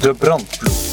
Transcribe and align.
De 0.00 0.14
brandploeg. 0.18 0.84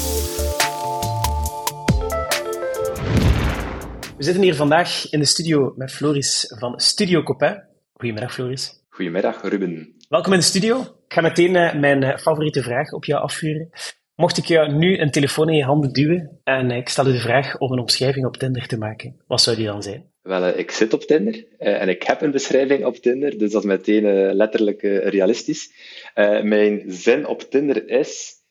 We 4.16 4.22
zitten 4.24 4.42
hier 4.42 4.54
vandaag 4.54 5.10
in 5.10 5.18
de 5.18 5.24
studio 5.24 5.72
met 5.76 5.92
Floris 5.92 6.54
van 6.58 6.80
Studio 6.80 7.22
Copain. 7.22 7.62
Goedemiddag, 7.92 8.32
Floris. 8.32 8.84
Goedemiddag, 8.88 9.42
Ruben. 9.42 9.94
Welkom 10.08 10.32
in 10.32 10.38
de 10.38 10.44
studio. 10.44 10.80
Ik 10.80 11.12
ga 11.12 11.20
meteen 11.20 11.56
eh, 11.56 11.74
mijn 11.74 12.02
eh, 12.02 12.16
favoriete 12.18 12.62
vraag 12.62 12.92
op 12.92 13.04
jou 13.04 13.22
afvuren. 13.22 13.70
Mocht 14.14 14.36
ik 14.36 14.44
jou 14.44 14.72
nu 14.72 14.98
een 14.98 15.10
telefoon 15.10 15.48
in 15.48 15.56
je 15.56 15.64
handen 15.64 15.92
duwen 15.92 16.40
en 16.44 16.70
ik 16.70 16.88
stel 16.88 17.06
u 17.06 17.12
de 17.12 17.18
vraag 17.18 17.58
om 17.58 17.72
een 17.72 17.78
omschrijving 17.78 18.26
op 18.26 18.36
Tinder 18.36 18.66
te 18.66 18.78
maken, 18.78 19.20
wat 19.26 19.40
zou 19.40 19.56
die 19.56 19.66
dan 19.66 19.82
zijn? 19.82 20.10
Wel, 20.22 20.44
eh, 20.44 20.58
ik 20.58 20.70
zit 20.70 20.92
op 20.92 21.02
Tinder 21.02 21.44
en 21.58 21.88
ik 21.88 22.02
heb 22.02 22.22
een 22.22 22.30
beschrijving 22.30 22.84
op 22.84 22.96
Tinder, 22.96 23.38
dus 23.38 23.52
dat 23.52 23.62
is 23.62 23.68
meteen 23.68 24.32
letterlijk 24.34 24.82
realistisch. 24.82 25.70
mijn 26.42 26.82
zin 26.86 27.26
op 27.26 27.40
Tinder 27.40 27.88
is 27.88 28.42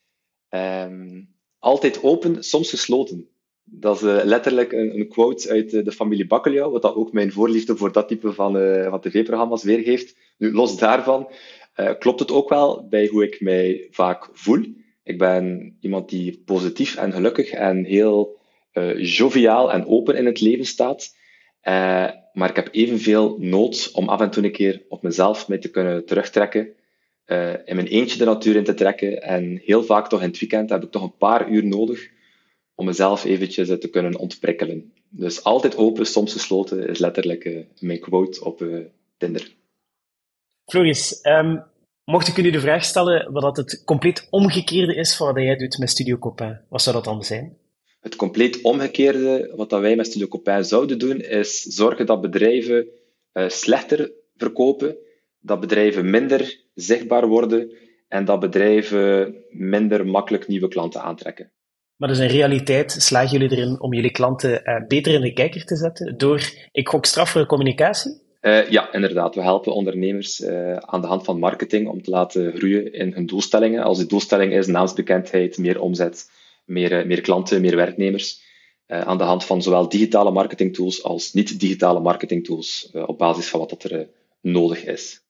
ehm, 0.53 1.21
altijd 1.59 2.03
open, 2.03 2.43
soms 2.43 2.69
gesloten. 2.69 3.27
Dat 3.63 3.95
is 3.95 4.01
letterlijk 4.23 4.71
een, 4.71 4.99
een, 4.99 5.07
quote 5.07 5.49
uit 5.49 5.71
de 5.71 5.91
familie 5.91 6.27
Bakkeljauw, 6.27 6.71
wat 6.71 6.81
dat 6.81 6.95
ook 6.95 7.13
mijn 7.13 7.31
voorliefde 7.31 7.77
voor 7.77 7.91
dat 7.91 8.07
type 8.07 8.33
van, 8.33 8.53
van 8.89 9.01
tv-programma's 9.01 9.63
weergeeft. 9.63 10.17
Nu, 10.37 10.53
los 10.53 10.77
daarvan 10.77 11.31
klopt 11.99 12.19
het 12.19 12.31
ook 12.31 12.49
wel 12.49 12.87
bij 12.87 13.07
hoe 13.07 13.23
ik 13.23 13.41
mij 13.41 13.87
vaak 13.91 14.29
voel. 14.33 14.65
Ik 15.03 15.17
ben 15.17 15.77
iemand 15.79 16.09
die 16.09 16.41
positief 16.45 16.95
en 16.95 17.11
gelukkig 17.13 17.49
en 17.49 17.85
heel 17.85 18.37
joviaal 18.97 19.71
en 19.71 19.85
open 19.85 20.15
in 20.15 20.25
het 20.25 20.41
leven 20.41 20.65
staat. 20.65 21.15
Maar 22.33 22.49
ik 22.49 22.55
heb 22.55 22.69
evenveel 22.71 23.37
nood 23.39 23.89
om 23.93 24.09
af 24.09 24.21
en 24.21 24.29
toe 24.29 24.43
een 24.43 24.51
keer 24.51 24.83
op 24.87 25.03
mezelf 25.03 25.47
mee 25.47 25.59
te 25.59 25.69
kunnen 25.69 26.05
terugtrekken. 26.05 26.73
Uh, 27.25 27.53
in 27.65 27.75
mijn 27.75 27.87
eentje 27.87 28.17
de 28.17 28.25
natuur 28.25 28.55
in 28.55 28.63
te 28.63 28.73
trekken. 28.73 29.21
En 29.21 29.61
heel 29.63 29.83
vaak 29.83 30.09
toch 30.09 30.21
in 30.21 30.27
het 30.27 30.39
weekend 30.39 30.69
heb 30.69 30.83
ik 30.83 30.91
toch 30.91 31.03
een 31.03 31.17
paar 31.17 31.49
uur 31.49 31.65
nodig 31.65 32.09
om 32.75 32.85
mezelf 32.85 33.23
eventjes 33.25 33.67
te 33.67 33.89
kunnen 33.89 34.17
ontprikkelen. 34.17 34.93
Dus 35.09 35.43
altijd 35.43 35.77
open, 35.77 36.05
soms 36.05 36.33
gesloten, 36.33 36.87
is 36.87 36.99
letterlijk 36.99 37.65
mijn 37.79 37.99
quote 37.99 38.43
op 38.43 38.65
Tinder. 39.17 39.55
Floris, 40.65 41.19
um, 41.23 41.63
Mocht 42.05 42.27
ik 42.27 42.37
u 42.37 42.51
de 42.51 42.59
vraag 42.59 42.83
stellen 42.83 43.31
wat 43.31 43.57
het 43.57 43.81
compleet 43.85 44.27
omgekeerde 44.29 44.95
is 44.95 45.15
van 45.15 45.33
wat 45.33 45.43
jij 45.43 45.55
doet 45.55 45.77
met 45.77 45.89
Studio 45.89 46.17
Copain, 46.17 46.61
wat 46.69 46.81
zou 46.81 46.95
dat 46.95 47.05
dan 47.05 47.23
zijn? 47.23 47.57
Het 47.99 48.15
compleet 48.15 48.61
omgekeerde, 48.61 49.51
wat 49.55 49.71
wij 49.71 49.95
met 49.95 50.07
Studio 50.07 50.27
Copain 50.27 50.65
zouden 50.65 50.99
doen, 50.99 51.21
is 51.21 51.61
zorgen 51.61 52.05
dat 52.05 52.21
bedrijven 52.21 52.87
slechter 53.33 54.11
verkopen, 54.37 54.95
dat 55.39 55.59
bedrijven 55.59 56.09
minder 56.09 56.62
zichtbaar 56.73 57.27
worden 57.27 57.71
en 58.07 58.25
dat 58.25 58.39
bedrijven 58.39 59.35
minder 59.49 60.05
makkelijk 60.05 60.47
nieuwe 60.47 60.67
klanten 60.67 61.01
aantrekken. 61.01 61.51
Maar 61.95 62.09
dus 62.09 62.19
in 62.19 62.27
realiteit 62.27 62.91
slagen 62.91 63.39
jullie 63.39 63.57
erin 63.57 63.81
om 63.81 63.93
jullie 63.93 64.11
klanten 64.11 64.61
uh, 64.63 64.87
beter 64.87 65.13
in 65.13 65.21
de 65.21 65.33
kijker 65.33 65.65
te 65.65 65.75
zetten 65.75 66.17
door, 66.17 66.41
ik 66.71 66.87
gok, 66.87 67.05
straffere 67.05 67.45
communicatie? 67.45 68.21
Uh, 68.41 68.69
ja, 68.69 68.93
inderdaad. 68.93 69.35
We 69.35 69.41
helpen 69.41 69.73
ondernemers 69.73 70.39
uh, 70.39 70.75
aan 70.75 71.01
de 71.01 71.07
hand 71.07 71.23
van 71.23 71.39
marketing 71.39 71.87
om 71.87 72.01
te 72.01 72.09
laten 72.09 72.53
groeien 72.55 72.93
in 72.93 73.13
hun 73.13 73.25
doelstellingen. 73.25 73.83
Als 73.83 73.97
die 73.97 74.07
doelstelling 74.07 74.53
is 74.53 74.67
naamsbekendheid, 74.67 75.57
meer 75.57 75.81
omzet, 75.81 76.29
meer, 76.65 76.91
uh, 76.99 77.05
meer 77.05 77.21
klanten, 77.21 77.61
meer 77.61 77.75
werknemers. 77.75 78.41
aan 78.87 79.17
de 79.17 79.23
hand 79.23 79.45
van 79.45 79.61
zowel 79.61 79.89
digitale 79.89 80.31
marketingtools 80.31 81.03
als 81.03 81.33
niet-digitale 81.33 81.99
marketingtools, 81.99 82.91
op 83.05 83.17
basis 83.17 83.47
van 83.47 83.59
wat 83.59 83.83
er 83.83 84.07
nodig 84.41 84.85
is. 84.85 85.21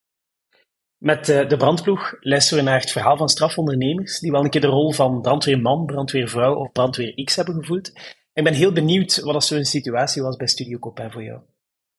Met 1.03 1.25
de 1.25 1.55
brandploeg 1.57 2.15
luisteren 2.19 2.63
we 2.63 2.69
naar 2.69 2.79
het 2.79 2.91
verhaal 2.91 3.17
van 3.17 3.29
strafondernemers 3.29 4.19
die 4.19 4.31
wel 4.31 4.43
een 4.43 4.49
keer 4.49 4.61
de 4.61 4.67
rol 4.67 4.91
van 4.91 5.21
brandweerman, 5.21 5.85
brandweervrouw 5.85 6.55
of 6.55 6.71
brandweer 6.71 7.23
X 7.23 7.35
hebben 7.35 7.55
gevoeld. 7.55 7.91
Ik 8.33 8.43
ben 8.43 8.53
heel 8.53 8.71
benieuwd 8.71 9.19
wat 9.19 9.45
zo'n 9.45 9.65
situatie 9.65 10.21
was 10.21 10.35
bij 10.35 10.47
Studio 10.47 10.79
Copain 10.79 11.11
voor 11.11 11.23
jou. 11.23 11.39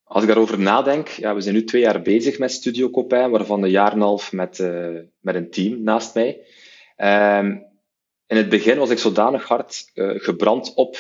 Als 0.05 0.23
ik 0.23 0.29
daarover 0.29 0.59
nadenk, 0.59 1.09
ja, 1.09 1.34
we 1.34 1.41
zijn 1.41 1.55
nu 1.55 1.65
twee 1.65 1.83
jaar 1.83 2.03
bezig 2.03 2.39
met 2.39 2.53
Studio 2.53 2.91
Copain, 2.91 3.31
waarvan 3.31 3.62
een 3.62 3.71
jaar 3.71 3.91
en 3.91 3.97
een 3.97 4.03
half 4.03 4.33
met, 4.33 4.59
uh, 4.59 4.99
met 5.21 5.34
een 5.34 5.50
team 5.50 5.83
naast 5.83 6.15
mij. 6.15 6.41
Um, 7.39 7.67
in 8.27 8.37
het 8.37 8.49
begin 8.49 8.79
was 8.79 8.91
ik 8.91 8.99
zodanig 8.99 9.49
hard 9.49 9.91
uh, 9.95 10.21
gebrand 10.21 10.75
op, 10.75 10.97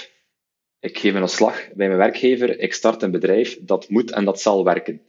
ik 0.80 0.98
geef 0.98 1.14
een 1.14 1.20
ontslag 1.20 1.68
bij 1.74 1.86
mijn 1.86 1.98
werkgever, 1.98 2.58
ik 2.58 2.74
start 2.74 3.02
een 3.02 3.10
bedrijf, 3.10 3.58
dat 3.60 3.88
moet 3.88 4.10
en 4.10 4.24
dat 4.24 4.40
zal 4.40 4.64
werken. 4.64 5.00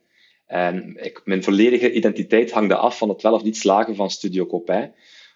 En 0.46 1.00
mijn 1.24 1.44
volledige 1.44 1.92
identiteit 1.92 2.52
hangde 2.52 2.76
af 2.76 2.98
van 2.98 3.10
het 3.10 3.22
wel 3.22 3.34
of 3.34 3.44
niet 3.44 3.58
slagen 3.58 3.96
van 3.96 4.10
Studio 4.10 4.46
Copain, 4.46 4.94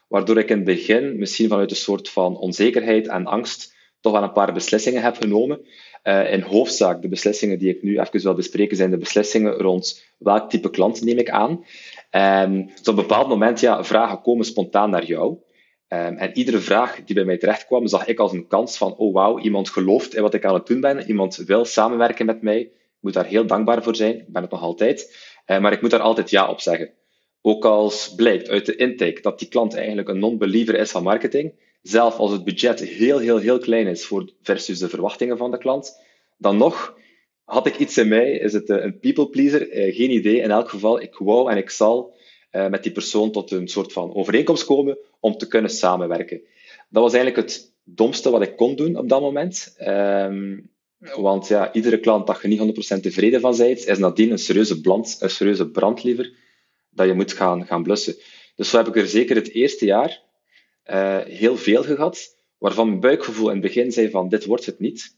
waardoor 0.08 0.38
ik 0.38 0.50
in 0.50 0.56
het 0.56 0.66
begin, 0.66 1.20
misschien 1.20 1.50
vanuit 1.50 1.70
een 1.70 1.78
soort 1.78 2.09
van 2.09 2.38
onzekerheid 2.38 3.08
en 3.08 3.25
angst, 3.25 3.78
toch 4.02 4.14
wel 4.14 4.24
een 4.24 4.31
paar 4.31 4.53
beslissingen 4.53 5.02
heb 5.02 5.18
genomen. 5.18 5.62
Uh, 6.03 6.34
in 6.34 6.42
hoofdzaak, 6.42 7.02
de 7.02 7.08
beslissingen 7.08 7.59
die 7.59 7.70
ik 7.70 7.84
nu 7.84 8.00
even 8.00 8.22
wil 8.22 8.34
bespreken, 8.34 8.78
zijn 8.78 8.90
de 8.90 8.97
beslissingen 8.97 9.53
rond 9.53 10.03
welk 10.18 10.50
type 10.50 10.70
klant 10.70 11.02
neem 11.02 11.18
ik 11.18 11.30
aan. 11.30 11.66
Um, 12.12 12.62
op 12.62 12.88
een 12.88 12.96
bepaald 12.96 13.28
moment, 13.28 13.59
ja, 13.59 13.84
vragen 13.84 14.22
komen 14.22 14.46
spontaan 14.46 14.90
naar 14.90 15.06
jou. 15.06 15.38
Um, 15.88 16.18
en 16.18 16.38
iedere 16.38 16.58
vraag 16.58 17.03
die 17.03 17.16
bij 17.16 17.24
mij 17.24 17.38
terecht 17.38 17.66
kwam, 17.66 17.88
zag 17.88 18.08
ik 18.08 18.20
als 18.20 18.31
een 18.31 18.47
kans 18.47 18.78
van, 18.78 18.96
oh 18.96 19.14
wauw, 19.14 19.40
iemand 19.40 19.70
gelooft 19.70 20.16
in 20.16 20.22
wat 20.22 20.34
ik 20.34 20.46
aan 20.46 20.53
het 20.53 20.68
doen 20.68 20.81
ben, 20.81 21.08
iemand 21.08 21.36
wil 21.36 21.66
samenwerken 21.66 22.26
met 22.26 22.41
mij. 22.41 22.72
Moet 22.99 23.13
daar 23.13 23.25
heel 23.25 23.45
dankbaar 23.45 23.83
voor 23.83 23.95
zijn, 23.95 24.19
ik 24.19 24.27
ben 24.27 24.41
het 24.41 24.51
nog 24.51 24.61
altijd. 24.61 25.17
Uh, 25.47 25.59
maar 25.59 25.71
ik 25.71 25.81
moet 25.81 25.91
daar 25.91 25.99
altijd 25.99 26.29
ja 26.29 26.49
op 26.49 26.59
zeggen. 26.59 26.93
Ook 27.41 27.65
als 27.65 28.13
blijkt 28.15 28.49
uit 28.49 28.65
de 28.65 28.75
intake 28.75 29.21
dat 29.21 29.39
die 29.39 29.47
klant 29.47 29.75
eigenlijk 29.75 30.09
een 30.09 30.19
non-believer 30.19 30.75
is 30.75 30.91
van 30.91 31.03
marketing, 31.03 31.53
zelf 31.81 32.17
als 32.17 32.31
het 32.31 32.43
budget 32.43 32.79
heel, 32.79 33.19
heel, 33.19 33.37
heel 33.37 33.59
klein 33.59 33.87
is 33.87 34.05
voor, 34.05 34.33
versus 34.41 34.79
de 34.79 34.89
verwachtingen 34.89 35.37
van 35.37 35.51
de 35.51 35.57
klant, 35.57 35.99
dan 36.37 36.57
nog 36.57 36.97
had 37.43 37.67
ik 37.67 37.77
iets 37.77 37.97
in 37.97 38.07
mij, 38.07 38.31
is 38.31 38.53
het 38.53 38.69
eh, 38.69 38.83
een 38.83 38.99
people 38.99 39.29
pleaser? 39.29 39.69
Eh, 39.69 39.95
geen 39.95 40.11
idee. 40.11 40.41
In 40.41 40.51
elk 40.51 40.69
geval, 40.69 41.01
ik 41.01 41.16
wou 41.17 41.51
en 41.51 41.57
ik 41.57 41.69
zal 41.69 42.17
met 42.69 42.83
die 42.83 42.91
persoon 42.91 43.31
tot 43.31 43.51
een 43.51 43.67
soort 43.67 43.93
van 43.93 44.16
overeenkomst 44.16 44.66
komen 44.66 44.97
om 45.19 45.37
te 45.37 45.47
kunnen 45.47 45.71
samenwerken. 45.71 46.41
Dat 46.89 47.03
was 47.03 47.13
eigenlijk 47.13 47.47
het 47.47 47.73
domste 47.83 48.29
wat 48.29 48.41
ik 48.41 48.55
kon 48.55 48.75
doen 48.75 48.95
op 48.95 49.09
dat 49.09 49.21
moment. 49.21 49.75
Um, 49.79 50.71
want 50.99 51.47
ja, 51.47 51.73
iedere 51.73 51.99
klant 51.99 52.27
dat 52.27 52.41
je 52.41 52.47
niet 52.47 52.97
100% 52.97 52.99
tevreden 52.99 53.41
van 53.41 53.57
bent, 53.57 53.85
is 53.85 53.97
nadien 53.97 54.31
een 54.31 54.39
serieuze, 54.39 54.81
brand, 54.81 55.17
een 55.19 55.29
serieuze 55.29 55.69
brandliever 55.69 56.33
dat 56.89 57.07
je 57.07 57.13
moet 57.13 57.33
gaan, 57.33 57.65
gaan 57.65 57.83
blussen. 57.83 58.15
Dus 58.55 58.69
zo 58.69 58.77
heb 58.77 58.87
ik 58.87 58.95
er 58.95 59.07
zeker 59.07 59.35
het 59.35 59.51
eerste 59.53 59.85
jaar 59.85 60.21
uh, 60.85 61.17
heel 61.17 61.57
veel 61.57 61.83
gehad, 61.83 62.35
waarvan 62.57 62.87
mijn 62.87 62.99
buikgevoel 62.99 63.47
in 63.47 63.53
het 63.53 63.61
begin 63.61 63.91
zei 63.91 64.09
van 64.09 64.29
dit 64.29 64.45
wordt 64.45 64.65
het 64.65 64.79
niet. 64.79 65.17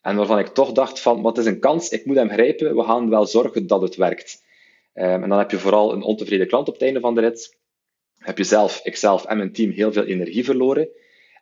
En 0.00 0.16
waarvan 0.16 0.38
ik 0.38 0.46
toch 0.46 0.72
dacht 0.72 1.00
van, 1.00 1.22
wat 1.22 1.38
is 1.38 1.46
een 1.46 1.60
kans, 1.60 1.88
ik 1.88 2.04
moet 2.04 2.16
hem 2.16 2.30
grijpen, 2.30 2.76
we 2.76 2.82
gaan 2.82 3.10
wel 3.10 3.26
zorgen 3.26 3.66
dat 3.66 3.82
het 3.82 3.96
werkt. 3.96 4.42
Um, 4.94 5.22
en 5.22 5.28
dan 5.28 5.38
heb 5.38 5.50
je 5.50 5.58
vooral 5.58 5.92
een 5.92 6.02
ontevreden 6.02 6.46
klant 6.46 6.68
op 6.68 6.74
het 6.74 6.82
einde 6.82 7.00
van 7.00 7.14
de 7.14 7.20
rit. 7.20 7.58
Heb 8.18 8.38
je 8.38 8.44
zelf, 8.44 8.80
ikzelf 8.84 9.24
en 9.24 9.36
mijn 9.36 9.52
team 9.52 9.70
heel 9.70 9.92
veel 9.92 10.04
energie 10.04 10.44
verloren. 10.44 10.88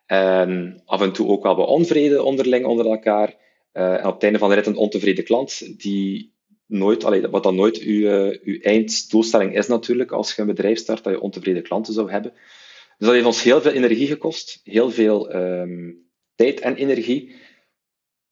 Um, 0.07 0.81
af 0.85 1.01
en 1.01 1.11
toe 1.11 1.27
ook 1.27 1.43
wel 1.43 1.55
wat 1.55 1.67
onvrede 1.67 2.23
onderling 2.23 2.65
onder 2.65 2.85
elkaar. 2.85 3.35
Uh, 3.77 3.93
en 3.93 4.05
op 4.05 4.13
het 4.13 4.23
einde 4.23 4.39
van 4.39 4.49
de 4.49 4.55
rit 4.55 4.65
een 4.65 4.75
ontevreden 4.75 5.23
klant 5.23 5.79
die 5.81 6.33
nooit, 6.65 7.03
wat 7.29 7.43
dan 7.43 7.55
nooit 7.55 7.77
uw, 7.77 7.99
uh, 7.99 8.39
uw 8.43 8.59
einddoelstelling 8.59 9.55
is 9.57 9.67
natuurlijk 9.67 10.11
als 10.11 10.35
je 10.35 10.41
een 10.41 10.47
bedrijf 10.47 10.77
start, 10.77 11.03
dat 11.03 11.13
je 11.13 11.21
ontevreden 11.21 11.63
klanten 11.63 11.93
zou 11.93 12.11
hebben. 12.11 12.31
Dus 12.97 13.07
dat 13.07 13.11
heeft 13.11 13.25
ons 13.25 13.43
heel 13.43 13.61
veel 13.61 13.71
energie 13.71 14.07
gekost, 14.07 14.61
heel 14.63 14.91
veel 14.91 15.35
um, 15.35 16.09
tijd 16.35 16.59
en 16.59 16.75
energie, 16.75 17.35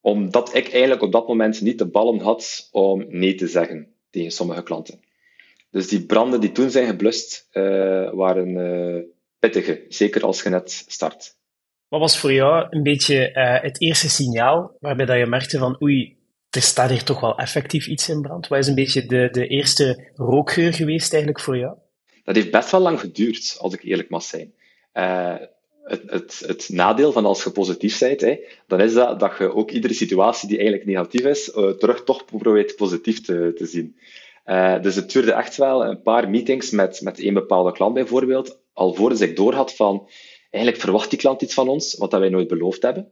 omdat 0.01 0.55
ik 0.55 0.71
eigenlijk 0.71 1.01
op 1.01 1.11
dat 1.11 1.27
moment 1.27 1.61
niet 1.61 1.77
de 1.77 1.87
ballen 1.87 2.19
had 2.19 2.69
om 2.71 3.05
nee 3.07 3.35
te 3.35 3.47
zeggen 3.47 3.93
tegen 4.09 4.31
sommige 4.31 4.63
klanten. 4.63 4.99
Dus 5.71 5.87
die 5.87 6.05
branden 6.05 6.41
die 6.41 6.51
toen 6.51 6.69
zijn 6.69 6.87
geblust, 6.87 7.47
uh, 7.53 8.13
waren 8.13 9.13
pittige, 9.39 9.85
zeker 9.89 10.23
als 10.23 10.43
je 10.43 10.49
net 10.49 10.85
start. 10.87 11.35
Wat 11.87 11.99
was 11.99 12.19
voor 12.19 12.33
jou 12.33 12.67
een 12.69 12.83
beetje 12.83 13.31
uh, 13.33 13.61
het 13.61 13.81
eerste 13.81 14.09
signaal 14.09 14.77
waarbij 14.79 15.05
dat 15.05 15.17
je 15.17 15.25
merkte 15.25 15.57
van 15.57 15.81
oei, 15.81 16.17
er 16.49 16.61
staat 16.61 16.89
hier 16.89 17.03
toch 17.03 17.19
wel 17.19 17.37
effectief 17.37 17.87
iets 17.87 18.09
in 18.09 18.21
brand? 18.21 18.47
Wat 18.47 18.59
is 18.59 18.67
een 18.67 18.75
beetje 18.75 19.05
de, 19.05 19.29
de 19.31 19.47
eerste 19.47 20.11
rookgeur 20.15 20.73
geweest 20.73 21.13
eigenlijk 21.13 21.43
voor 21.43 21.57
jou? 21.57 21.75
Dat 22.23 22.35
heeft 22.35 22.51
best 22.51 22.71
wel 22.71 22.81
lang 22.81 22.99
geduurd, 22.99 23.57
als 23.59 23.73
ik 23.73 23.83
eerlijk 23.83 24.09
mag 24.09 24.23
zijn. 24.23 24.53
Uh, 24.93 25.35
het, 25.83 26.03
het, 26.05 26.43
het, 26.47 26.69
nadeel 26.69 27.11
van 27.11 27.25
als 27.25 27.43
je 27.43 27.51
positief 27.51 27.99
bent, 27.99 28.21
hè, 28.21 28.39
dan 28.67 28.81
is 28.81 28.93
dat 28.93 29.19
dat 29.19 29.37
je 29.37 29.53
ook 29.53 29.71
iedere 29.71 29.93
situatie 29.93 30.47
die 30.47 30.57
eigenlijk 30.57 30.87
negatief 30.87 31.25
is, 31.25 31.55
uh, 31.55 31.69
terug 31.69 32.03
toch 32.03 32.25
probeert 32.25 32.75
positief 32.75 33.21
te, 33.21 33.53
te 33.55 33.65
zien. 33.65 33.95
Dus 34.81 34.95
het 34.95 35.11
duurde 35.11 35.31
echt 35.31 35.57
wel 35.57 35.85
een 35.85 36.01
paar 36.01 36.29
meetings 36.29 36.71
met, 36.71 37.01
met 37.01 37.23
een 37.23 37.33
bepaalde 37.33 37.71
klant 37.71 37.93
bijvoorbeeld, 37.93 38.59
alvorens 38.73 39.21
ik 39.21 39.35
doorhad 39.35 39.75
van, 39.75 40.07
eigenlijk 40.55 40.83
verwacht 40.83 41.09
die 41.09 41.19
klant 41.19 41.41
iets 41.41 41.53
van 41.53 41.67
ons, 41.67 41.97
wat 41.97 42.11
dat 42.11 42.19
wij 42.19 42.29
nooit 42.29 42.47
beloofd 42.47 42.81
hebben. 42.81 43.11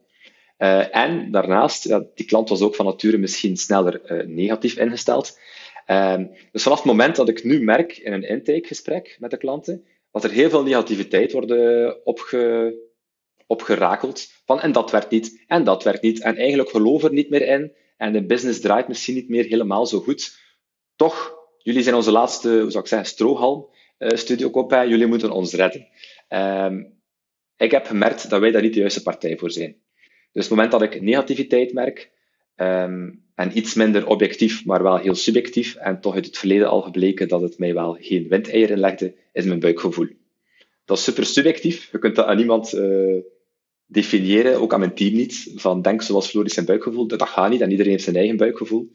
Uh, 0.57 0.95
en 0.95 1.31
daarnaast, 1.31 1.89
die 2.15 2.25
klant 2.25 2.49
was 2.49 2.61
ook 2.61 2.75
van 2.75 2.85
nature 2.85 3.17
misschien 3.17 3.57
sneller 3.57 4.01
uh, 4.11 4.27
negatief 4.27 4.77
ingesteld. 4.77 5.39
Uh, 5.87 6.21
dus 6.51 6.63
vanaf 6.63 6.77
het 6.77 6.87
moment 6.87 7.15
dat 7.15 7.29
ik 7.29 7.43
nu 7.43 7.63
merk 7.63 7.97
in 7.97 8.13
een 8.13 8.27
intakegesprek 8.27 9.17
met 9.19 9.31
de 9.31 9.37
klanten, 9.37 9.85
dat 10.11 10.23
er 10.23 10.31
heel 10.31 10.49
veel 10.49 10.63
negativiteit 10.63 11.31
wordt 11.31 11.53
opge, 12.03 12.75
opgerakeld 13.47 14.27
van 14.45 14.59
en 14.59 14.71
dat 14.71 14.91
werkt 14.91 15.09
niet, 15.09 15.43
en 15.47 15.63
dat 15.63 15.83
werkt 15.83 16.01
niet, 16.01 16.21
en 16.21 16.37
eigenlijk 16.37 16.69
geloof 16.69 17.03
er 17.03 17.13
niet 17.13 17.29
meer 17.29 17.47
in, 17.47 17.73
en 17.97 18.13
de 18.13 18.25
business 18.25 18.59
draait 18.59 18.87
misschien 18.87 19.15
niet 19.15 19.29
meer 19.29 19.45
helemaal 19.45 19.85
zo 19.85 19.99
goed. 19.99 20.39
Toch, 20.95 21.35
jullie 21.57 21.83
zijn 21.83 21.95
onze 21.95 22.11
laatste, 22.11 22.49
hoe 22.49 22.71
zou 22.71 22.83
ik 22.83 22.89
zeggen, 22.89 23.07
strohalm, 23.07 23.67
uh, 23.99 24.09
Studio 24.09 24.49
Copain, 24.49 24.89
jullie 24.89 25.07
moeten 25.07 25.31
ons 25.31 25.53
redden. 25.53 25.87
Um, 26.29 27.01
ik 27.57 27.71
heb 27.71 27.85
gemerkt 27.85 28.29
dat 28.29 28.39
wij 28.39 28.51
daar 28.51 28.61
niet 28.61 28.73
de 28.73 28.79
juiste 28.79 29.01
partij 29.01 29.37
voor 29.37 29.51
zijn. 29.51 29.75
Dus 30.31 30.43
het 30.43 30.49
moment 30.49 30.71
dat 30.71 30.81
ik 30.81 31.01
negativiteit 31.01 31.73
merk, 31.73 32.11
um, 32.55 33.23
en 33.35 33.57
iets 33.57 33.73
minder 33.73 34.07
objectief, 34.07 34.65
maar 34.65 34.83
wel 34.83 34.97
heel 34.97 35.15
subjectief, 35.15 35.75
en 35.75 36.01
toch 36.01 36.15
uit 36.15 36.25
het 36.25 36.37
verleden 36.37 36.69
al 36.69 36.81
gebleken 36.81 37.27
dat 37.27 37.41
het 37.41 37.57
mij 37.57 37.73
wel 37.73 37.97
geen 37.99 38.27
windeieren 38.27 38.79
legde, 38.79 39.15
is 39.31 39.45
mijn 39.45 39.59
buikgevoel. 39.59 40.07
Dat 40.85 40.97
is 40.97 41.03
super 41.03 41.25
subjectief. 41.25 41.91
Je 41.91 41.99
kunt 41.99 42.15
dat 42.15 42.25
aan 42.25 42.37
niemand 42.37 42.73
uh, 42.73 43.21
definiëren, 43.85 44.61
ook 44.61 44.73
aan 44.73 44.79
mijn 44.79 44.95
team 44.95 45.13
niet. 45.13 45.51
Van 45.55 45.81
denk 45.81 46.01
zoals 46.01 46.27
Floris 46.27 46.53
zijn 46.53 46.65
buikgevoel. 46.65 47.07
Dat 47.07 47.21
gaat 47.21 47.49
niet 47.49 47.61
en 47.61 47.71
iedereen 47.71 47.91
heeft 47.91 48.03
zijn 48.03 48.15
eigen 48.15 48.37
buikgevoel. 48.37 48.91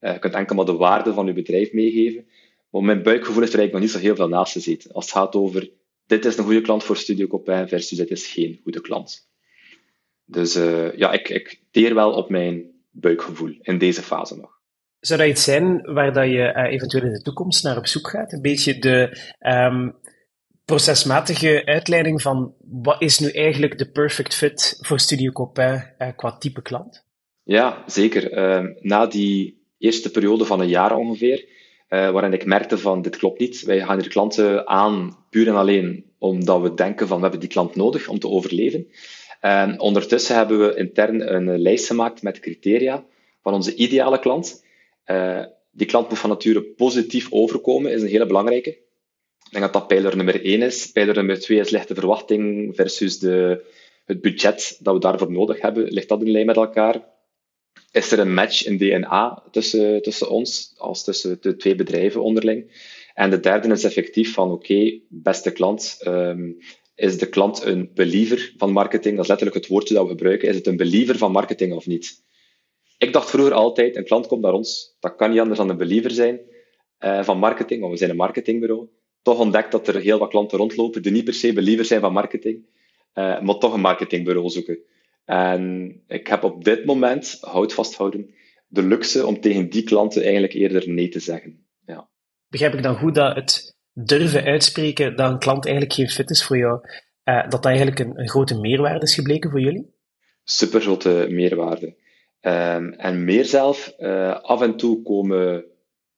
Uh, 0.00 0.12
je 0.12 0.18
kunt 0.18 0.34
enkel 0.34 0.56
maar 0.56 0.64
de 0.64 0.72
waarde 0.72 1.12
van 1.12 1.26
je 1.26 1.32
bedrijf 1.32 1.72
meegeven. 1.72 2.26
Maar 2.70 2.82
mijn 2.82 3.02
buikgevoel 3.02 3.42
is 3.42 3.52
er 3.52 3.58
eigenlijk 3.58 3.72
nog 3.72 3.80
niet 3.80 3.90
zo 3.90 3.98
heel 3.98 4.16
veel 4.16 4.28
naast 4.28 4.60
zitten. 4.60 4.92
Als 4.92 5.04
het 5.04 5.14
gaat 5.14 5.34
over 5.34 5.70
dit 6.12 6.24
is 6.24 6.36
een 6.36 6.44
goede 6.44 6.60
klant 6.60 6.84
voor 6.84 6.96
Studio 6.96 7.26
Copain 7.26 7.68
versus 7.68 7.98
dit 7.98 8.10
is 8.10 8.26
geen 8.26 8.60
goede 8.62 8.80
klant. 8.80 9.30
Dus 10.24 10.56
uh, 10.56 10.96
ja, 10.96 11.12
ik, 11.12 11.28
ik 11.28 11.62
teer 11.70 11.94
wel 11.94 12.12
op 12.12 12.30
mijn 12.30 12.70
buikgevoel 12.90 13.54
in 13.60 13.78
deze 13.78 14.02
fase 14.02 14.36
nog. 14.36 14.60
Zou 15.00 15.20
dat 15.20 15.28
iets 15.28 15.44
zijn 15.44 15.92
waar 15.94 16.12
dat 16.12 16.24
je 16.24 16.54
uh, 16.56 16.72
eventueel 16.72 17.04
in 17.04 17.12
de 17.12 17.22
toekomst 17.22 17.64
naar 17.64 17.76
op 17.76 17.86
zoek 17.86 18.08
gaat? 18.08 18.32
Een 18.32 18.42
beetje 18.42 18.78
de 18.78 19.18
um, 19.40 19.94
procesmatige 20.64 21.62
uitleiding 21.64 22.22
van 22.22 22.54
wat 22.60 23.02
is 23.02 23.18
nu 23.18 23.30
eigenlijk 23.30 23.78
de 23.78 23.90
perfect 23.90 24.34
fit 24.34 24.78
voor 24.80 25.00
Studio 25.00 25.32
Copain 25.32 25.94
uh, 25.98 26.08
qua 26.16 26.36
type 26.36 26.62
klant? 26.62 27.04
Ja, 27.42 27.84
zeker. 27.86 28.32
Uh, 28.32 28.70
na 28.80 29.06
die 29.06 29.66
eerste 29.78 30.10
periode 30.10 30.44
van 30.44 30.60
een 30.60 30.68
jaar 30.68 30.96
ongeveer, 30.96 31.48
uh, 31.92 32.10
waarin 32.10 32.32
ik 32.32 32.44
merkte 32.44 32.78
van 32.78 33.02
dit 33.02 33.16
klopt 33.16 33.38
niet. 33.38 33.62
Wij 33.62 33.80
gaan 33.80 34.00
hier 34.00 34.08
klanten 34.08 34.66
aan 34.66 35.16
puur 35.30 35.48
en 35.48 35.54
alleen 35.54 36.04
omdat 36.18 36.60
we 36.60 36.74
denken 36.74 37.06
van 37.06 37.16
we 37.16 37.22
hebben 37.22 37.40
die 37.40 37.48
klant 37.48 37.76
nodig 37.76 38.08
om 38.08 38.18
te 38.18 38.28
overleven. 38.28 38.86
En 39.40 39.80
ondertussen 39.80 40.36
hebben 40.36 40.58
we 40.58 40.74
intern 40.74 41.34
een 41.34 41.58
lijst 41.58 41.86
gemaakt 41.86 42.22
met 42.22 42.40
criteria 42.40 43.04
van 43.42 43.54
onze 43.54 43.74
ideale 43.74 44.18
klant. 44.18 44.64
Uh, 45.06 45.44
die 45.70 45.86
klant 45.86 46.08
moet 46.08 46.18
van 46.18 46.30
nature 46.30 46.62
positief 46.62 47.32
overkomen, 47.32 47.92
is 47.92 48.02
een 48.02 48.08
hele 48.08 48.26
belangrijke. 48.26 48.70
Ik 48.70 49.50
denk 49.50 49.64
dat 49.64 49.72
dat 49.72 49.86
pijler 49.86 50.16
nummer 50.16 50.44
1 50.44 50.62
is. 50.62 50.92
Pijler 50.92 51.14
nummer 51.14 51.40
2 51.40 51.58
is 51.58 51.70
lichte 51.70 51.94
verwachting 51.94 52.72
versus 52.76 53.18
de, 53.18 53.64
het 54.04 54.20
budget 54.20 54.78
dat 54.80 54.94
we 54.94 55.00
daarvoor 55.00 55.32
nodig 55.32 55.60
hebben. 55.60 55.84
Ligt 55.84 56.08
dat 56.08 56.22
in 56.22 56.30
lijn 56.30 56.46
met 56.46 56.56
elkaar? 56.56 57.11
Is 57.92 58.12
er 58.12 58.18
een 58.18 58.34
match 58.34 58.64
in 58.64 58.76
DNA 58.76 59.42
tussen, 59.50 60.02
tussen 60.02 60.30
ons, 60.30 60.74
als 60.76 61.04
tussen 61.04 61.38
de 61.40 61.56
twee 61.56 61.74
bedrijven 61.74 62.22
onderling? 62.22 62.90
En 63.14 63.30
de 63.30 63.40
derde 63.40 63.68
is 63.68 63.84
effectief 63.84 64.32
van, 64.32 64.50
oké, 64.50 65.00
beste 65.08 65.52
klant, 65.52 65.98
um, 66.06 66.56
is 66.94 67.18
de 67.18 67.28
klant 67.28 67.62
een 67.64 67.90
believer 67.94 68.52
van 68.56 68.72
marketing? 68.72 69.14
Dat 69.14 69.22
is 69.22 69.30
letterlijk 69.30 69.58
het 69.58 69.66
woordje 69.66 69.94
dat 69.94 70.02
we 70.04 70.10
gebruiken. 70.10 70.48
Is 70.48 70.56
het 70.56 70.66
een 70.66 70.76
believer 70.76 71.18
van 71.18 71.32
marketing 71.32 71.72
of 71.72 71.86
niet? 71.86 72.22
Ik 72.98 73.12
dacht 73.12 73.30
vroeger 73.30 73.52
altijd, 73.52 73.96
een 73.96 74.04
klant 74.04 74.26
komt 74.26 74.42
naar 74.42 74.52
ons, 74.52 74.96
dat 75.00 75.16
kan 75.16 75.30
niet 75.30 75.40
anders 75.40 75.58
dan 75.58 75.68
een 75.68 75.76
believer 75.76 76.10
zijn 76.10 76.40
uh, 77.00 77.24
van 77.24 77.38
marketing, 77.38 77.80
want 77.80 77.92
we 77.92 77.98
zijn 77.98 78.10
een 78.10 78.16
marketingbureau. 78.16 78.88
Toch 79.22 79.38
ontdekt 79.38 79.72
dat 79.72 79.88
er 79.88 80.00
heel 80.00 80.18
wat 80.18 80.28
klanten 80.28 80.58
rondlopen 80.58 81.02
die 81.02 81.12
niet 81.12 81.24
per 81.24 81.34
se 81.34 81.52
believer 81.52 81.84
zijn 81.84 82.00
van 82.00 82.12
marketing, 82.12 82.64
uh, 83.14 83.40
maar 83.40 83.58
toch 83.58 83.74
een 83.74 83.80
marketingbureau 83.80 84.48
zoeken. 84.48 84.78
En 85.24 85.94
ik 86.06 86.26
heb 86.26 86.42
op 86.42 86.64
dit 86.64 86.84
moment, 86.84 87.38
houd 87.40 87.74
vasthouden, 87.74 88.34
de 88.66 88.82
luxe 88.82 89.26
om 89.26 89.40
tegen 89.40 89.70
die 89.70 89.82
klanten 89.82 90.22
eigenlijk 90.22 90.52
eerder 90.52 90.88
nee 90.88 91.08
te 91.08 91.20
zeggen. 91.20 91.66
Ja. 91.86 92.08
Begrijp 92.48 92.74
ik 92.74 92.82
dan 92.82 92.96
goed 92.96 93.14
dat 93.14 93.34
het 93.34 93.76
durven 93.92 94.44
uitspreken 94.44 95.16
dat 95.16 95.30
een 95.30 95.38
klant 95.38 95.64
eigenlijk 95.64 95.94
geen 95.94 96.08
fit 96.08 96.30
is 96.30 96.44
voor 96.44 96.56
jou, 96.56 96.80
uh, 97.24 97.42
dat 97.42 97.50
dat 97.50 97.64
eigenlijk 97.64 97.98
een, 97.98 98.18
een, 98.18 98.28
grote 98.28 98.60
meerwaarde 98.60 99.06
is 99.06 99.14
gebleken 99.14 99.50
voor 99.50 99.60
jullie? 99.60 99.94
Super 100.44 100.80
grote 100.80 101.26
meerwaarde. 101.30 102.00
Um, 102.40 102.92
en 102.92 103.24
meer 103.24 103.44
zelf, 103.44 103.94
uh, 103.98 104.40
af 104.40 104.62
en 104.62 104.76
toe 104.76 105.02
komen 105.02 105.64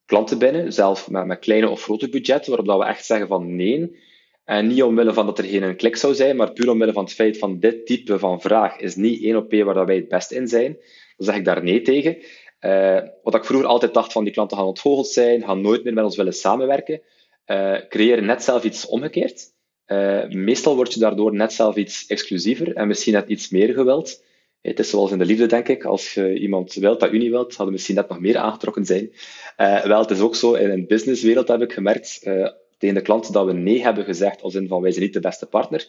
klanten 0.04 0.38
binnen, 0.38 0.72
zelf 0.72 1.10
met, 1.10 1.26
met 1.26 1.38
kleine 1.38 1.68
of 1.68 1.82
grote 1.82 2.08
budgetten, 2.08 2.48
waarop 2.48 2.66
dat 2.66 2.78
we 2.78 2.84
echt 2.84 3.04
zeggen 3.04 3.28
van 3.28 3.56
nee. 3.56 4.02
En 4.44 4.67
niet 4.67 4.82
omwille 4.82 5.12
van 5.12 5.26
dat 5.26 5.38
er 5.38 5.44
geen 5.44 5.76
klik 5.76 5.96
zou 5.96 6.14
zijn, 6.14 6.37
maar 6.37 6.52
puur 6.52 6.70
omwille 6.70 6.93
van 6.93 7.05
het 7.05 7.12
feit 7.12 7.38
van 7.38 7.58
dit 7.58 7.87
type 7.87 8.19
van 8.19 8.41
vraag 8.41 8.76
is 8.76 8.94
niet 8.94 9.23
één 9.23 9.37
op 9.37 9.52
één 9.52 9.64
waar 9.64 9.75
dat 9.75 9.87
wij 9.87 9.96
het 9.96 10.08
best 10.08 10.31
in 10.31 10.49
zijn. 10.49 10.73
Dan 11.17 11.26
zeg 11.26 11.37
ik 11.37 11.44
daar 11.44 11.62
nee 11.62 11.82
tegen. 11.82 12.17
Uh, 12.61 13.00
wat 13.23 13.35
ik 13.35 13.44
vroeger 13.44 13.69
altijd 13.69 13.94
dacht 13.94 14.12
van 14.12 14.25
die 14.25 14.32
klanten 14.32 14.56
gaan 14.56 14.67
ontgoocheld 14.67 15.08
zijn, 15.08 15.44
gaan 15.44 15.61
nooit 15.61 15.85
meer 15.85 15.93
met 15.93 16.05
ons 16.05 16.17
willen 16.17 16.32
samenwerken 16.32 17.00
uh, 17.46 17.76
creëren 17.88 18.25
net 18.25 18.43
zelf 18.43 18.64
iets 18.64 18.87
omgekeerd. 18.87 19.52
Uh, 19.87 20.29
meestal 20.29 20.76
word 20.76 20.94
je 20.94 21.00
daardoor 21.00 21.35
net 21.35 21.52
zelf 21.52 21.76
iets 21.76 22.06
exclusiever 22.06 22.75
en 22.75 22.88
misschien 22.88 23.12
net 23.12 23.29
iets 23.29 23.49
meer 23.50 23.75
gewild. 23.75 24.25
Het 24.61 24.79
is 24.79 24.91
zoals 24.91 25.11
in 25.11 25.19
de 25.19 25.25
liefde, 25.25 25.46
denk 25.46 25.69
ik. 25.69 25.85
Als 25.85 26.14
je 26.14 26.38
iemand 26.38 26.75
wilt 26.75 27.00
dat 27.00 27.12
u 27.12 27.19
niet 27.19 27.31
wilt, 27.31 27.55
hadden 27.55 27.75
misschien 27.75 27.94
net 27.94 28.08
nog 28.08 28.20
meer 28.20 28.37
aangetrokken 28.37 28.85
zijn. 28.85 29.12
Wel, 29.87 30.00
het 30.00 30.11
is 30.11 30.20
ook 30.20 30.35
zo, 30.35 30.55
in 30.55 30.70
een 30.70 30.87
businesswereld 30.87 31.49
heb 31.49 31.62
ik 31.62 31.73
gemerkt, 31.73 32.20
tegen 32.84 32.98
de 32.98 33.06
klanten 33.10 33.32
dat 33.32 33.46
we 33.46 33.52
nee 33.52 33.82
hebben 33.82 34.04
gezegd, 34.04 34.42
als 34.42 34.54
in 34.54 34.69
van 34.69 34.82
wij 34.82 34.90
zijn 34.90 35.04
niet 35.04 35.12
de 35.12 35.20
beste 35.20 35.46
partner, 35.46 35.88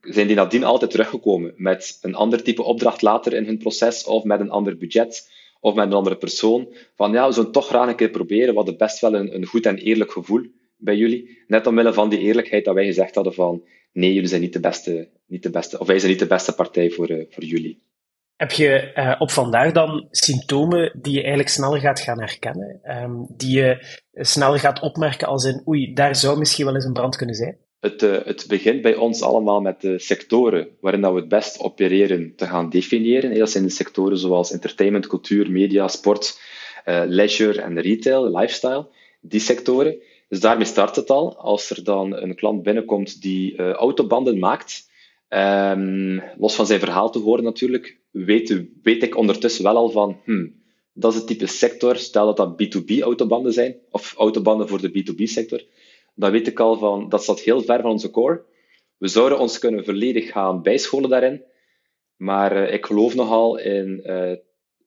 zijn 0.00 0.26
die 0.26 0.36
nadien 0.36 0.64
altijd 0.64 0.90
teruggekomen 0.90 1.54
met 1.56 1.98
een 2.00 2.14
ander 2.14 2.42
type 2.42 2.62
opdracht 2.62 3.02
later 3.02 3.32
in 3.32 3.44
hun 3.44 3.58
proces, 3.58 4.04
of 4.04 4.24
met 4.24 4.40
een 4.40 4.50
ander 4.50 4.76
budget, 4.76 5.30
of 5.60 5.74
met 5.74 5.86
een 5.86 5.92
andere 5.92 6.16
persoon. 6.16 6.74
Van 6.94 7.12
ja, 7.12 7.26
we 7.26 7.32
zullen 7.32 7.52
toch 7.52 7.66
graag 7.66 7.88
een 7.88 7.96
keer 7.96 8.10
proberen, 8.10 8.54
wat 8.54 8.76
best 8.76 9.00
wel 9.00 9.14
een, 9.14 9.34
een 9.34 9.46
goed 9.46 9.66
en 9.66 9.78
eerlijk 9.78 10.12
gevoel 10.12 10.46
bij 10.76 10.96
jullie. 10.96 11.42
Net 11.46 11.66
omwille 11.66 11.92
van 11.92 12.08
die 12.08 12.18
eerlijkheid 12.18 12.64
dat 12.64 12.74
wij 12.74 12.84
gezegd 12.84 13.14
hadden 13.14 13.34
van 13.34 13.64
nee, 13.92 14.12
jullie 14.12 14.28
zijn 14.28 14.40
niet 14.40 14.52
de 14.52 14.60
beste, 14.60 15.08
niet 15.26 15.42
de 15.42 15.50
beste 15.50 15.78
of 15.78 15.86
wij 15.86 15.98
zijn 15.98 16.10
niet 16.10 16.20
de 16.20 16.26
beste 16.26 16.54
partij 16.54 16.90
voor, 16.90 17.10
uh, 17.10 17.24
voor 17.28 17.44
jullie. 17.44 17.82
Heb 18.42 18.52
je 18.52 18.92
uh, 18.94 19.14
op 19.18 19.30
vandaag 19.30 19.72
dan 19.72 20.06
symptomen 20.10 20.98
die 21.02 21.12
je 21.12 21.18
eigenlijk 21.18 21.48
sneller 21.48 21.80
gaat 21.80 22.00
gaan 22.00 22.18
herkennen? 22.18 22.80
Um, 22.84 23.26
die 23.36 23.56
je 23.56 23.98
sneller 24.12 24.58
gaat 24.58 24.80
opmerken 24.80 25.28
als 25.28 25.44
in 25.44 25.62
oei, 25.68 25.92
daar 25.92 26.16
zou 26.16 26.38
misschien 26.38 26.64
wel 26.64 26.74
eens 26.74 26.84
een 26.84 26.92
brand 26.92 27.16
kunnen 27.16 27.34
zijn? 27.34 27.56
Het, 27.80 28.02
uh, 28.02 28.24
het 28.24 28.44
begint 28.48 28.82
bij 28.82 28.94
ons 28.94 29.22
allemaal 29.22 29.60
met 29.60 29.80
de 29.80 29.98
sectoren 29.98 30.68
waarin 30.80 31.00
dat 31.00 31.12
we 31.12 31.18
het 31.18 31.28
best 31.28 31.60
opereren 31.60 32.32
te 32.36 32.46
gaan 32.46 32.70
definiëren. 32.70 33.38
Dat 33.38 33.50
zijn 33.50 33.64
de 33.64 33.70
sectoren 33.70 34.18
zoals 34.18 34.52
entertainment, 34.52 35.06
cultuur, 35.06 35.50
media, 35.50 35.88
sport, 35.88 36.40
leisure 37.06 37.60
en 37.60 37.80
retail, 37.80 38.38
lifestyle. 38.38 38.86
Die 39.20 39.40
sectoren. 39.40 39.96
Dus 40.28 40.40
daarmee 40.40 40.66
start 40.66 40.96
het 40.96 41.10
al. 41.10 41.36
Als 41.36 41.70
er 41.70 41.84
dan 41.84 42.16
een 42.16 42.34
klant 42.34 42.62
binnenkomt 42.62 43.22
die 43.22 43.56
autobanden 43.58 44.38
maakt, 44.38 44.90
um, 45.34 46.22
los 46.38 46.54
van 46.54 46.66
zijn 46.66 46.80
verhaal 46.80 47.10
te 47.10 47.18
horen 47.18 47.44
natuurlijk, 47.44 47.98
weet, 48.10 48.64
weet 48.82 49.02
ik 49.02 49.16
ondertussen 49.16 49.64
wel 49.64 49.76
al 49.76 49.90
van, 49.90 50.20
hmm, 50.24 50.54
dat 50.92 51.12
is 51.12 51.18
het 51.18 51.26
type 51.26 51.46
sector, 51.46 51.96
stel 51.96 52.34
dat 52.34 52.36
dat 52.36 52.62
B2B 52.62 53.00
autobanden 53.00 53.52
zijn, 53.52 53.76
of 53.90 54.14
autobanden 54.16 54.68
voor 54.68 54.80
de 54.80 54.90
B2B 54.90 55.22
sector, 55.22 55.64
dan 56.14 56.30
weet 56.30 56.46
ik 56.46 56.60
al 56.60 56.78
van, 56.78 57.08
dat 57.08 57.22
staat 57.22 57.40
heel 57.40 57.62
ver 57.62 57.80
van 57.80 57.90
onze 57.90 58.10
core. 58.10 58.44
We 58.98 59.08
zouden 59.08 59.38
ons 59.38 59.58
kunnen 59.58 59.84
volledig 59.84 60.30
gaan 60.30 60.62
bijscholen 60.62 61.10
daarin, 61.10 61.42
maar 62.16 62.56
uh, 62.56 62.72
ik 62.72 62.86
geloof 62.86 63.14
nogal 63.14 63.58
in 63.58 64.00
uh, 64.04 64.32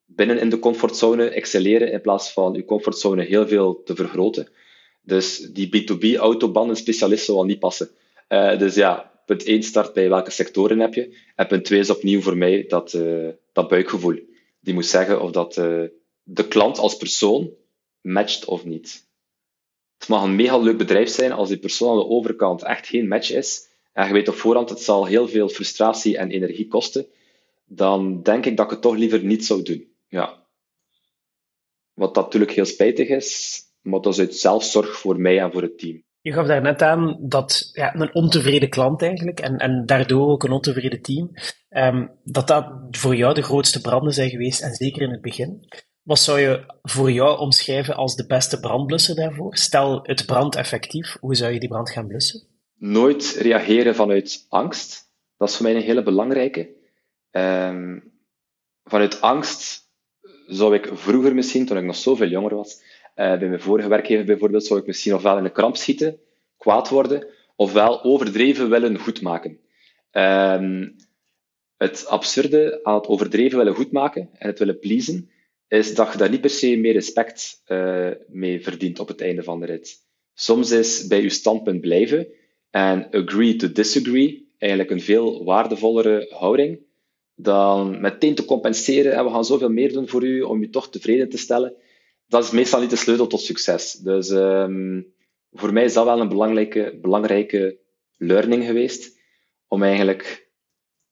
binnen 0.06 0.40
in 0.40 0.50
de 0.50 0.60
comfortzone 0.60 1.30
excelleren 1.30 1.92
in 1.92 2.02
plaats 2.02 2.32
van 2.32 2.56
uw 2.56 2.66
comfortzone 2.66 3.24
heel 3.24 3.48
veel 3.48 3.84
te 3.84 3.96
vergroten. 3.96 4.50
Dus 5.02 5.38
die 5.38 5.68
B2B 5.68 6.18
autobanden 6.18 6.76
specialist 6.76 7.26
zou 7.26 7.38
al 7.38 7.46
niet 7.46 7.60
passen. 7.60 7.90
Uh, 8.30 8.60
dus 8.60 8.76
ja, 8.76 9.12
punt 9.26 9.44
1 9.44 9.64
start 9.64 9.94
bij 9.94 10.10
welke 10.10 10.32
sectoren 10.32 10.80
heb 10.80 10.94
je. 10.94 11.18
En 11.36 11.48
punt 11.48 11.66
2 11.66 11.80
is 11.80 11.90
opnieuw 11.90 12.22
voor 12.22 12.38
mij 12.38 12.66
dat, 12.68 12.94
uh, 12.94 13.30
dat 13.52 13.68
buikgevoel. 13.68 14.20
Die 14.60 14.74
moet 14.74 14.86
zeggen 14.86 15.22
of 15.22 15.32
dat 15.32 15.58
uh, 15.58 15.84
de 16.24 16.48
klant 16.48 16.78
als 16.78 16.98
persoon 16.98 17.54
matcht 18.02 18.46
of 18.46 18.66
niet. 18.66 19.08
Het 19.98 20.08
mag 20.08 20.24
een 20.24 20.36
mega 20.36 20.58
leuk 20.58 20.78
bedrijf 20.78 21.10
zijn 21.10 21.32
als 21.32 21.50
die 21.50 21.58
persoon 21.58 21.90
aan 21.92 21.98
de 21.98 22.10
overkant 22.10 22.64
echt 22.64 22.88
geen 22.88 23.08
match 23.08 23.32
is. 23.32 23.70
En 23.94 24.08
je 24.08 24.14
weet 24.14 24.28
op 24.28 24.36
voorhand, 24.36 24.70
het 24.70 24.82
zal 24.82 25.06
heel 25.06 25.28
veel 25.28 25.50
frustratie 25.50 26.18
en 26.18 26.30
energie 26.30 26.68
kosten. 26.68 27.08
Dan 27.66 28.22
denk 28.24 28.46
ik 28.46 28.58
dat 28.58 28.66
ik 28.66 28.72
het 28.72 28.82
toch 28.82 28.96
liever 28.96 29.24
niet 29.24 29.46
zou 29.46 29.62
doen. 29.62 29.94
Ja. 30.08 30.48
Wat 31.94 32.16
natuurlijk 32.16 32.52
heel 32.52 32.66
spijtig 32.66 33.08
is, 33.08 33.60
maar 33.82 34.02
dat 34.02 34.14
is 34.14 34.20
uit 34.20 34.36
zelfzorg 34.36 35.00
voor 35.00 35.20
mij 35.20 35.40
en 35.40 35.52
voor 35.52 35.62
het 35.62 35.78
team. 35.78 36.04
Je 36.26 36.34
gaf 36.34 36.48
daar 36.48 36.62
net 36.62 36.82
aan 36.82 37.18
dat 37.20 37.70
ja, 37.74 37.96
een 37.96 38.14
ontevreden 38.14 38.70
klant 38.70 39.02
eigenlijk, 39.02 39.40
en, 39.40 39.58
en 39.58 39.86
daardoor 39.86 40.28
ook 40.28 40.44
een 40.44 40.52
ontevreden 40.52 41.02
team, 41.02 41.32
um, 41.70 42.12
dat 42.24 42.48
dat 42.48 42.72
voor 42.92 43.16
jou 43.16 43.34
de 43.34 43.42
grootste 43.42 43.82
branden 43.82 44.14
zijn 44.14 44.30
geweest, 44.30 44.62
en 44.62 44.74
zeker 44.74 45.02
in 45.02 45.12
het 45.12 45.22
begin. 45.22 45.70
Wat 46.02 46.20
zou 46.20 46.40
je 46.40 46.80
voor 46.82 47.12
jou 47.12 47.40
omschrijven 47.40 47.96
als 47.96 48.16
de 48.16 48.26
beste 48.26 48.60
brandblusser 48.60 49.16
daarvoor? 49.16 49.56
Stel, 49.58 50.00
het 50.04 50.26
brandt 50.26 50.56
effectief, 50.56 51.18
hoe 51.20 51.36
zou 51.36 51.54
je 51.54 51.60
die 51.60 51.70
brand 51.70 51.90
gaan 51.90 52.08
blussen? 52.08 52.48
Nooit 52.76 53.38
reageren 53.40 53.96
vanuit 53.96 54.46
angst. 54.50 54.90
Dat 54.92 55.38
Dat 55.38 55.50
is 55.50 55.56
voor 55.56 55.66
mij 55.66 55.76
een 55.76 55.82
hele 55.82 56.04
belangrijke. 56.04 56.70
Ehm, 57.32 58.00
vanuit 58.84 59.22
angst 59.22 59.90
zou 60.48 60.76
ik 60.76 60.90
vroeger 60.94 61.36
misschien, 61.36 61.66
toen 61.66 61.78
ik 61.78 61.84
nog 61.84 61.96
zoveel 61.96 62.28
jonger 62.28 62.56
was, 62.56 62.82
uh, 63.16 63.38
bij 63.38 63.48
mijn 63.48 63.62
vorige 63.62 63.88
werkgever 63.88 64.26
bijvoorbeeld, 64.26 64.66
zou 64.66 64.80
ik 64.80 64.86
misschien 64.86 65.14
ofwel 65.14 65.38
in 65.38 65.44
de 65.44 65.52
kramp 65.52 65.76
schieten, 65.76 66.20
kwaad 66.58 66.90
worden, 66.90 67.28
ofwel 67.56 68.04
overdreven 68.04 68.70
willen 68.70 68.98
goedmaken. 68.98 69.60
Um, 70.12 70.96
het 71.78 72.08
absurde 72.08 72.80
aan 72.84 72.96
het 72.96 73.08
overdreven 73.08 73.58
willen 73.58 73.76
goedmaken 73.76 74.30
en 74.34 74.48
het 74.48 74.60
willen 74.60 74.80
pleasen, 74.80 75.30
is 75.68 75.96
dat 75.96 76.12
je 76.12 76.18
daar 76.18 76.30
niet 76.30 76.42
per 76.42 76.50
se 76.50 76.76
meer 76.76 76.94
respect 76.94 77.62
uh, 77.68 78.10
mee 78.28 78.64
verdient 78.64 79.00
op 79.00 79.08
het 79.08 79.22
einde 79.22 79.44
van 79.44 79.60
de 79.60 79.66
rit. 79.66 80.04
Soms 80.34 80.72
is 80.72 81.08
bij 81.08 81.22
je 81.22 81.30
standpunt 81.30 81.82
blijven 81.82 82.28
en 82.70 83.10
agree 83.12 83.56
to 83.56 83.72
disagree 83.72 84.54
eigenlijk 84.58 84.92
een 84.92 85.02
veel 85.02 85.44
waardevollere 85.44 86.28
houding 86.30 86.80
dan 87.36 88.02
meteen 88.02 88.36
te 88.36 88.46
compenseren 88.46 89.14
en 89.14 89.24
we 89.24 89.32
gaan 89.32 89.46
zoveel 89.46 89.70
meer 89.70 89.94
doen 89.94 90.08
voor 90.08 90.24
u 90.24 90.42
om 90.42 90.62
u 90.62 90.70
toch 90.70 90.90
tevreden 90.90 91.30
te 91.30 91.38
stellen. 91.38 91.74
Dat 92.28 92.44
is 92.44 92.52
meestal 92.52 92.80
niet 92.80 92.90
de 92.90 92.96
sleutel 92.96 93.28
tot 93.28 93.42
succes. 93.42 93.92
Dus 93.92 94.30
um, 94.30 95.14
voor 95.52 95.74
mij 95.74 95.84
is 95.84 95.94
dat 95.94 96.06
wel 96.06 96.20
een 96.20 96.30
belangrijke, 96.30 96.98
belangrijke 97.02 97.78
learning 98.18 98.66
geweest 98.66 99.20
om 99.68 99.84
eigenlijk 99.84 100.50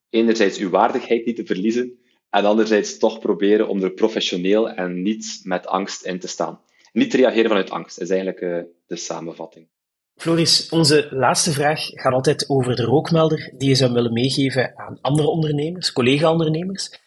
enerzijds 0.09 0.57
uw 0.57 0.69
waardigheid 0.69 1.25
niet 1.25 1.35
te 1.35 1.45
verliezen 1.45 1.99
en 2.29 2.45
anderzijds 2.45 2.97
toch 2.97 3.19
proberen 3.19 3.67
om 3.67 3.83
er 3.83 3.91
professioneel 3.91 4.69
en 4.69 5.01
niet 5.01 5.39
met 5.43 5.67
angst 5.67 6.05
in 6.05 6.19
te 6.19 6.27
staan. 6.27 6.61
Niet 6.91 7.13
reageren 7.13 7.47
vanuit 7.47 7.69
angst 7.69 7.99
is 7.99 8.09
eigenlijk 8.09 8.41
uh, 8.41 8.59
de 8.85 8.95
samenvatting. 8.95 9.67
Floris, 10.15 10.69
onze 10.69 11.07
laatste 11.11 11.51
vraag 11.51 11.85
gaat 11.85 12.13
altijd 12.13 12.49
over 12.49 12.75
de 12.75 12.83
rookmelder 12.83 13.53
die 13.57 13.69
je 13.69 13.75
zou 13.75 13.93
willen 13.93 14.13
meegeven 14.13 14.77
aan 14.77 14.97
andere 15.01 15.27
ondernemers, 15.27 15.91
collega-ondernemers. 15.91 17.01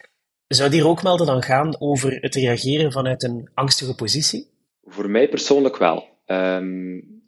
Zou 0.47 0.69
die 0.69 0.81
rookmelder 0.81 1.25
dan 1.25 1.41
gaan 1.41 1.75
over 1.79 2.17
het 2.21 2.35
reageren 2.35 2.91
vanuit 2.91 3.23
een 3.23 3.49
angstige 3.53 3.95
positie? 3.95 4.47
Voor 4.83 5.09
mij 5.09 5.29
persoonlijk 5.29 5.77
wel. 5.77 6.07
Um, 6.25 7.21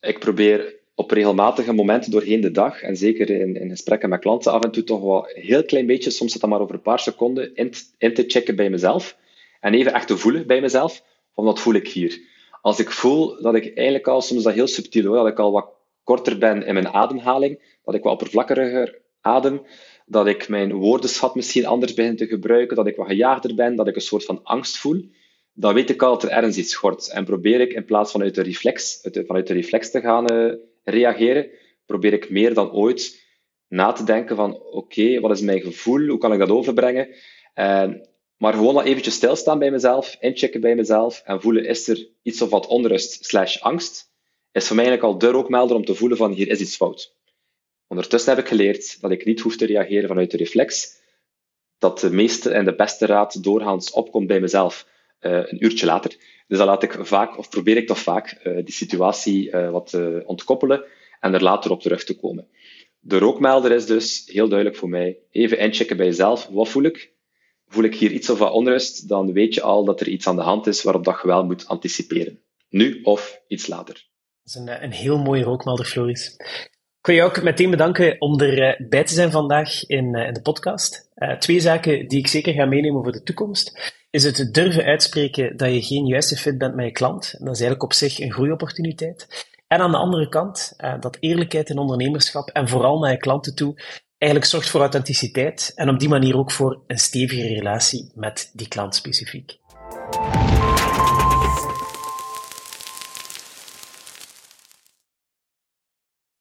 ik 0.00 0.18
probeer 0.18 0.74
op 0.94 1.10
regelmatige 1.10 1.72
momenten 1.72 2.10
doorheen 2.10 2.40
de 2.40 2.50
dag, 2.50 2.82
en 2.82 2.96
zeker 2.96 3.30
in, 3.30 3.56
in 3.56 3.68
gesprekken 3.68 4.08
met 4.08 4.20
klanten, 4.20 4.52
af 4.52 4.62
en 4.62 4.70
toe 4.70 4.84
toch 4.84 5.00
wel 5.00 5.28
een 5.28 5.42
heel 5.42 5.64
klein 5.64 5.86
beetje, 5.86 6.10
soms 6.10 6.32
dan 6.32 6.50
maar 6.50 6.60
over 6.60 6.74
een 6.74 6.82
paar 6.82 6.98
seconden, 6.98 7.54
in, 7.54 7.72
in 7.98 8.14
te 8.14 8.24
checken 8.26 8.56
bij 8.56 8.70
mezelf. 8.70 9.16
En 9.60 9.74
even 9.74 9.92
echt 9.92 10.06
te 10.06 10.16
voelen 10.16 10.46
bij 10.46 10.60
mezelf, 10.60 11.02
van 11.34 11.44
wat 11.44 11.60
voel 11.60 11.74
ik 11.74 11.88
hier? 11.88 12.20
Als 12.60 12.78
ik 12.78 12.90
voel 12.90 13.42
dat 13.42 13.54
ik 13.54 13.64
eigenlijk 13.64 14.08
al, 14.08 14.20
soms 14.20 14.42
dat 14.42 14.54
heel 14.54 14.66
subtiel 14.66 15.04
hoor, 15.04 15.16
dat 15.16 15.26
ik 15.26 15.38
al 15.38 15.52
wat 15.52 15.68
korter 16.04 16.38
ben 16.38 16.66
in 16.66 16.74
mijn 16.74 16.88
ademhaling, 16.88 17.78
dat 17.84 17.94
ik 17.94 18.02
wat 18.02 18.12
oppervlakkiger 18.12 19.00
adem, 19.20 19.62
dat 20.08 20.26
ik 20.26 20.48
mijn 20.48 20.72
woordenschat 20.72 21.34
misschien 21.34 21.66
anders 21.66 21.94
begin 21.94 22.16
te 22.16 22.26
gebruiken, 22.26 22.76
dat 22.76 22.86
ik 22.86 22.96
wat 22.96 23.06
gejaagder 23.06 23.54
ben, 23.54 23.76
dat 23.76 23.88
ik 23.88 23.94
een 23.94 24.00
soort 24.00 24.24
van 24.24 24.40
angst 24.42 24.78
voel, 24.78 25.04
dan 25.52 25.74
weet 25.74 25.90
ik 25.90 26.02
al 26.02 26.12
dat 26.12 26.22
er 26.22 26.30
ergens 26.36 26.56
iets 26.56 26.70
schort. 26.70 27.08
En 27.08 27.24
probeer 27.24 27.60
ik 27.60 27.72
in 27.72 27.84
plaats 27.84 28.12
van 28.12 28.22
uit 28.22 28.34
de 28.34 28.42
reflex, 28.42 29.00
vanuit 29.02 29.46
de 29.46 29.52
reflex 29.52 29.90
te 29.90 30.00
gaan 30.00 30.32
uh, 30.32 30.52
reageren, 30.84 31.50
probeer 31.86 32.12
ik 32.12 32.30
meer 32.30 32.54
dan 32.54 32.72
ooit 32.72 33.24
na 33.68 33.92
te 33.92 34.04
denken 34.04 34.36
van 34.36 34.60
oké, 34.62 35.20
wat 35.20 35.30
is 35.30 35.40
mijn 35.40 35.60
gevoel, 35.60 36.06
hoe 36.06 36.18
kan 36.18 36.32
ik 36.32 36.38
dat 36.38 36.50
overbrengen? 36.50 37.08
Maar 38.36 38.52
gewoon 38.52 38.76
al 38.76 38.82
eventjes 38.82 39.14
stilstaan 39.14 39.58
bij 39.58 39.70
mezelf, 39.70 40.16
inchecken 40.20 40.60
bij 40.60 40.74
mezelf 40.74 41.22
en 41.24 41.40
voelen, 41.40 41.64
is 41.64 41.88
er 41.88 42.08
iets 42.22 42.42
of 42.42 42.50
wat 42.50 42.66
onrust 42.66 43.24
slash 43.24 43.60
angst? 43.60 44.10
Is 44.52 44.66
voor 44.66 44.76
mij 44.76 44.84
eigenlijk 44.84 45.14
al 45.14 45.20
de 45.20 45.36
rookmelder 45.36 45.76
om 45.76 45.84
te 45.84 45.94
voelen 45.94 46.18
van, 46.18 46.32
hier 46.32 46.48
is 46.48 46.60
iets 46.60 46.76
fout. 46.76 47.15
Ondertussen 47.86 48.34
heb 48.34 48.42
ik 48.42 48.48
geleerd 48.48 49.00
dat 49.00 49.10
ik 49.10 49.24
niet 49.24 49.40
hoef 49.40 49.56
te 49.56 49.66
reageren 49.66 50.08
vanuit 50.08 50.30
de 50.30 50.36
reflex, 50.36 51.00
dat 51.78 52.00
de 52.00 52.10
meeste 52.10 52.50
en 52.50 52.64
de 52.64 52.74
beste 52.74 53.06
raad 53.06 53.42
doorgaans 53.42 53.90
opkomt 53.90 54.26
bij 54.26 54.40
mezelf 54.40 54.86
uh, 55.20 55.32
een 55.32 55.64
uurtje 55.64 55.86
later. 55.86 56.16
Dus 56.46 56.58
dan 56.58 56.66
laat 56.66 56.82
ik 56.82 56.96
vaak, 57.00 57.38
of 57.38 57.48
probeer 57.48 57.76
ik 57.76 57.86
toch 57.86 57.98
vaak, 57.98 58.40
uh, 58.44 58.64
die 58.64 58.74
situatie 58.74 59.50
uh, 59.50 59.70
wat 59.70 59.98
ontkoppelen 60.24 60.84
en 61.20 61.34
er 61.34 61.42
later 61.42 61.70
op 61.70 61.80
terug 61.80 62.04
te 62.04 62.16
komen. 62.16 62.48
De 62.98 63.18
rookmelder 63.18 63.72
is 63.72 63.86
dus 63.86 64.22
heel 64.32 64.48
duidelijk 64.48 64.78
voor 64.78 64.88
mij. 64.88 65.18
Even 65.30 65.58
inchecken 65.58 65.96
bij 65.96 66.06
jezelf. 66.06 66.46
Wat 66.46 66.68
voel 66.68 66.82
ik? 66.82 67.14
voel 67.66 67.84
ik 67.84 67.94
hier 67.94 68.10
iets 68.10 68.30
of 68.30 68.38
wat 68.38 68.52
onrust, 68.52 69.08
dan 69.08 69.32
weet 69.32 69.54
je 69.54 69.62
al 69.62 69.84
dat 69.84 70.00
er 70.00 70.08
iets 70.08 70.26
aan 70.26 70.36
de 70.36 70.42
hand 70.42 70.66
is 70.66 70.82
waarop 70.82 71.04
dat 71.04 71.18
je 71.22 71.26
wel 71.26 71.44
moet 71.44 71.66
anticiperen. 71.66 72.40
Nu 72.68 73.00
of 73.02 73.42
iets 73.48 73.66
later. 73.66 73.94
Dat 73.94 74.54
is 74.54 74.54
een, 74.54 74.82
een 74.82 74.92
heel 74.92 75.18
mooie 75.18 75.42
rookmelder, 75.42 75.84
Floris. 75.84 76.36
Ik 77.06 77.12
wil 77.12 77.24
je 77.24 77.30
ook 77.30 77.42
meteen 77.42 77.70
bedanken 77.70 78.20
om 78.20 78.40
erbij 78.40 79.04
te 79.04 79.14
zijn 79.14 79.30
vandaag 79.30 79.86
in, 79.86 80.14
in 80.14 80.32
de 80.32 80.40
podcast. 80.42 81.10
Uh, 81.16 81.32
twee 81.32 81.60
zaken 81.60 82.08
die 82.08 82.18
ik 82.18 82.26
zeker 82.26 82.52
ga 82.52 82.64
meenemen 82.64 83.02
voor 83.02 83.12
de 83.12 83.22
toekomst. 83.22 83.94
Is 84.10 84.24
het 84.24 84.54
durven 84.54 84.84
uitspreken 84.84 85.56
dat 85.56 85.72
je 85.72 85.82
geen 85.82 86.06
juiste 86.06 86.36
fit 86.36 86.58
bent 86.58 86.74
met 86.74 86.84
je 86.84 86.92
klant. 86.92 87.22
Dat 87.22 87.40
is 87.40 87.60
eigenlijk 87.60 87.82
op 87.82 87.92
zich 87.92 88.18
een 88.18 88.32
groeiopportuniteit. 88.32 89.46
En 89.66 89.80
aan 89.80 89.90
de 89.90 89.96
andere 89.96 90.28
kant, 90.28 90.76
dat 91.00 91.16
eerlijkheid 91.20 91.68
in 91.68 91.78
ondernemerschap 91.78 92.48
en 92.48 92.68
vooral 92.68 92.98
naar 92.98 93.10
je 93.10 93.18
klanten 93.18 93.54
toe 93.54 93.74
eigenlijk 94.18 94.50
zorgt 94.50 94.68
voor 94.68 94.80
authenticiteit 94.80 95.72
en 95.74 95.88
op 95.88 95.98
die 95.98 96.08
manier 96.08 96.36
ook 96.36 96.50
voor 96.50 96.82
een 96.86 96.98
stevige 96.98 97.46
relatie 97.46 98.12
met 98.14 98.50
die 98.52 98.68
klant 98.68 98.94
specifiek. 98.94 99.58